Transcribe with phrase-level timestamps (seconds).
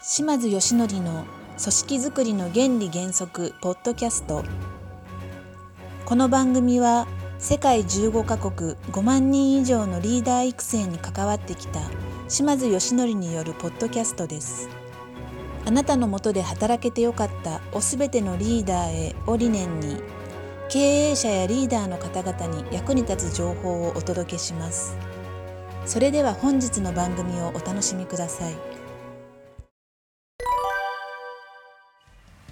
[0.00, 1.24] 島津義則の
[1.58, 4.44] 組織づくりの原理原則ポッドキャスト。
[6.04, 7.08] この番組は
[7.40, 11.80] 世界15カ国5万人以上のリーダー育成に関わってきた
[12.28, 14.68] 島津義則によるポッドキャストです。
[15.66, 20.00] あなたのもとで働けてよかったおすべてのリーダーへを理念に
[20.68, 24.96] 経営者やリーダーの方々に役に立つ情報をお届けします。
[25.86, 28.77] それでは本日の番組をお楽しみください。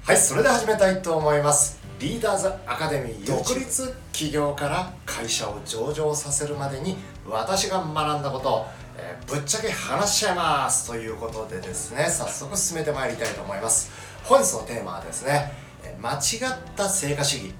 [0.06, 1.80] はいそれでは始めたいと思います。
[1.98, 6.96] リーダーズアカデミー独立企業から会社を上場させるまでに
[7.28, 8.66] 私が学んだことを、
[8.96, 10.86] えーぶっちゃけ話しちゃいます。
[10.86, 13.90] ということでですね早速進めてまいりたいと思います。
[14.22, 15.50] 本日のテーマはですね
[15.82, 17.54] えー間違った成果主義。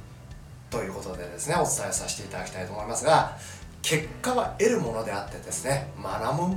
[0.70, 3.36] ということでですねお伝えさせていただきたいと思いますが
[3.82, 6.14] 結果は得るものであってですね学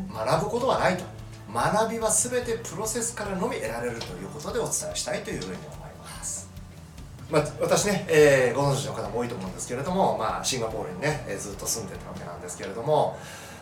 [0.08, 1.04] ぶ学ぶことはないと。
[1.52, 5.79] 学びは全てプロセスからのみ得られるということでお伝えしたいというふうに思います
[7.30, 13.18] まあ、私ね、えーご存知の方も多いと思うんですけれども、まあ、シンガポールにね、えーずっと住んでたわけなんですけれども、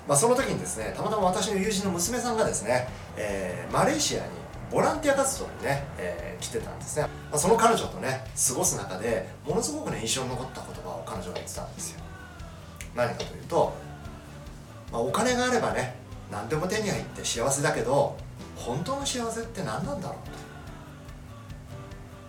[0.07, 2.87] まあ、その時にですねたまたま私の友人の娘さんがですね、
[3.17, 4.29] えーマレーシアに
[4.71, 11.99] ボランティア活動にね、えー来てたんですね、まあ、その彼女とね過ごす中でものすごくね印象に残った言葉を彼女が言ってたんですよ。
[12.95, 13.73] 何かというと、
[14.91, 15.95] まあ、お金があればね
[16.31, 18.15] 何でも手に入って幸せだけど
[18.55, 20.46] 本当の幸せって何なんだろうと。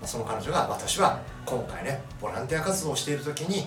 [0.05, 3.67] その彼女が私は今回ねボランティア活動をしている時に、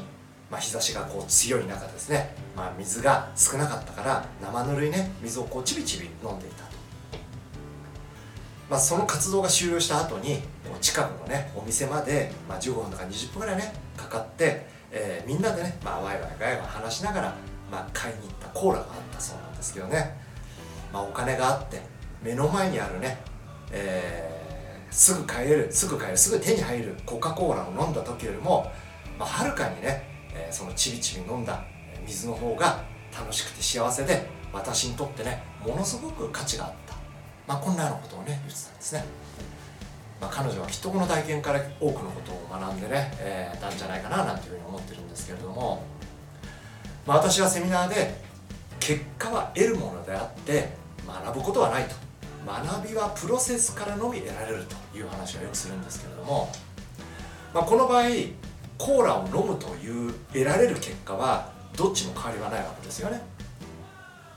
[0.49, 6.71] まあ、日差しがこう強い中ですね、まあ、水が少なかったから生ぬるいね水をこうちびちび飲んでいたと、
[8.69, 10.39] まあ、その活動が終了した後に
[10.79, 17.35] 近くのねお店まで、まあ、15分とか20分ぐらいねかかって、えーみんなでね、まあ、ワイワイガヤガヤ話しながら、
[17.71, 20.17] まあ、買いに行ったコーラがあったそうなんですけどね、
[20.91, 21.81] まあ、お金があって
[22.23, 23.17] 目の前にあるね、
[23.71, 24.20] えー
[25.01, 28.71] すぐ買えるすぐ買えるすぐ手に入るコカ・コーラを飲んだ時よりも、
[29.17, 31.63] まあ、はるかにね、えーそのちびちび飲んだ
[32.05, 36.93] 水の方が楽しくて幸せで私にとってねものすごく価値があった、
[37.47, 39.03] まあ、こんなようなことをね言ってたんですね、
[40.21, 45.81] まあ、彼女はきっとこの体験から多くのことを学んでね、えーたんじゃないかななんていうふうに思ってるんですけれども、
[47.07, 48.23] まあ、私はセミナーで
[48.79, 50.69] 結果は得るものであって
[51.07, 52.10] 学ぶことはないと。
[52.45, 56.49] 学びはプロセスからのみ得られるという話をよくするんですけれども、
[57.53, 58.03] まあ、この場合
[58.77, 63.21] コーラを飲むという得られる結果はどっちも変わりはないわけですよね。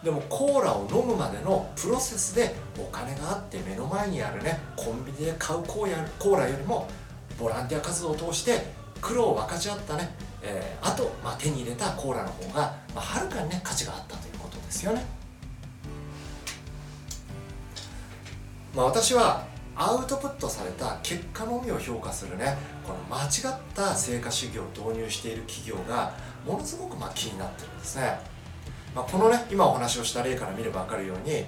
[0.03, 6.86] でもコーラを飲むまでのプロセスでお金があって目の前にあるねコンビニで買うコーラコーラよりも
[7.41, 8.66] ボランティア活動を通して
[9.00, 15.23] 苦労を分かち合ったね、えーあと、まあ、手に入れたコーラの方が、まあ、はるかにね価値があったということですよね。
[18.74, 19.46] まあ、私は
[19.76, 22.56] アウトプットされた結果のみを評価するね。
[22.86, 26.12] この間違った成果主義を導入している企業が
[26.46, 28.18] ものすごくま気になってるんですね、
[28.94, 31.44] まあ、このね今お話をした例から見れば分かるように、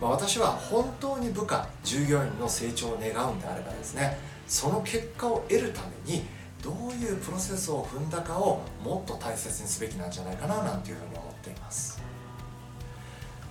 [0.00, 6.24] まあ、私は本当に部下従業員の成長を願うんであればですねその結果を得るために
[6.62, 12.02] どういうプロセスを踏んだかをもっと大切にすべきなんじゃないかななんていうふうに思っています。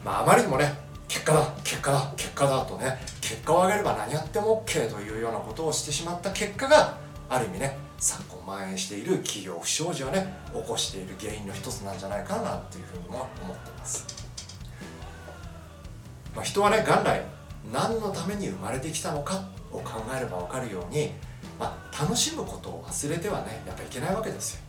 [0.04, 0.74] まああまりにもね
[1.08, 2.98] 結果だ結果だ結果だとね
[3.34, 14.06] 結果を上げれば何やっても OK というようなことをしてしまった結果がある意味ね昨今蔓延している企業不祥事をね起こしている原因の一つなんじゃないかなというふうにも思ってます、
[16.36, 17.24] まあ、人はね元来
[17.72, 21.12] 何のために生まれてきたのかを考えれば分かるように、
[21.60, 24.62] まあ、楽しむことを忘れてはねやっぱいけないわけですよ。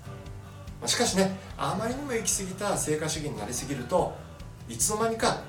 [0.80, 4.16] まあしかしねあまりにも行き過ぎた成果主義になりすぎると
[4.70, 5.42] いつの間にか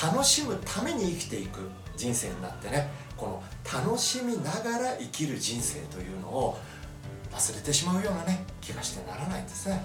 [0.00, 1.62] 楽しむために生きていく。
[1.98, 3.42] 人生になってねこの
[3.84, 6.56] 楽しみながら生きる人生というのを
[7.32, 9.82] 忘れてしまうようなね気がしてならないんですね。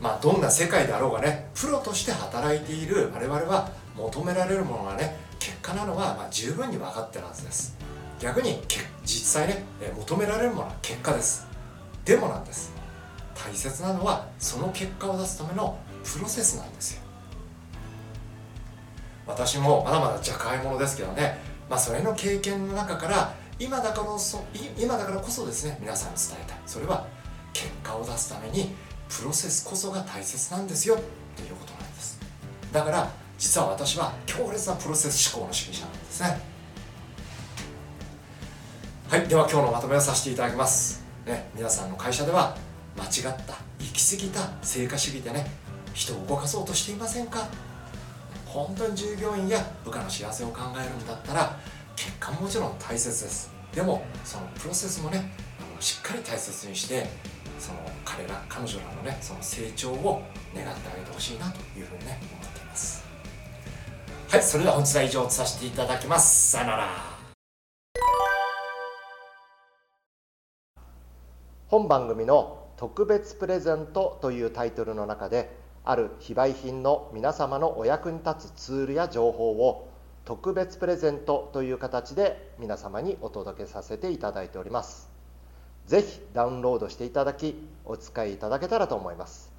[0.00, 7.76] まあどんな世界であろうがねプロとして働いている我々は求められるものがね結果なのはま十分に分かってるはずです。
[8.18, 8.60] 逆に
[9.04, 9.64] 実際ね
[9.96, 11.46] 求められるものは結果です。
[12.04, 12.72] でもなんです。
[13.34, 17.09] 大切なのはその結果を出すためのプロセスなんですよ。
[19.30, 21.38] 私もまだまだ若輩者ですけどね、
[21.68, 24.44] まあ、それの経験の中から今だからこそ
[24.78, 26.58] 今だからこそですね皆さんに伝えたい。
[26.66, 27.06] それは
[27.52, 28.74] 結果を出すために
[29.08, 30.94] プロセスこそが大切なんですよ。
[30.94, 30.98] っ
[31.36, 32.20] ていうことなんです。
[32.72, 36.40] だから実は私は強烈なプロセス思考の主義者なんですね。
[39.08, 42.56] はいでは今日のまとめをさせていただきます、ね、皆さんの会社では
[42.96, 45.46] 間違った行き過ぎた成果主義でね
[45.92, 47.48] 人を動かそうとしていませんか？
[48.52, 51.56] 本当に従業員や部下の幸せを考えるんだったら
[51.94, 53.52] 結果ももちろん大切です。
[53.72, 55.30] でもそのプロセスもね
[55.60, 57.06] あのしっかり大切にして
[57.60, 63.04] その彼ら彼女らのねその成長を願ってあげてほしいなというふうにね思っています。
[64.28, 66.50] はいそれでは本日は以上とさせていただきます。
[66.50, 66.88] さよなら。
[71.68, 79.88] 本番組の「特別プレゼント」というタイトルの中である非売品の皆様のお役に立つツールや情報を
[80.24, 85.10] 特別プレゼントという形で皆様にお届けさせていただいております。
[85.86, 89.52] ぜひダウンロードしていただきお使いいただけたらと思います。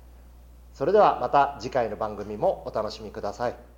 [0.74, 3.71] それではまた次回の番組もお楽しみください。